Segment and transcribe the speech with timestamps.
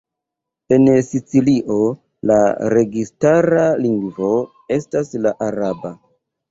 [0.77, 1.77] En Sicilio
[2.31, 2.39] la
[2.77, 4.35] registara lingvo
[4.81, 5.99] estis la araba.